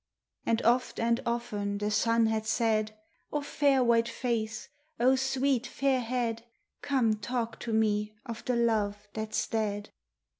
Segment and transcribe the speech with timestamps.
[0.47, 2.97] And oft and often the sun had said
[3.31, 4.67] "O fair, white face,
[4.99, 6.43] O sweet, fair head,
[6.81, 9.91] Come talk to me of the love that's dead."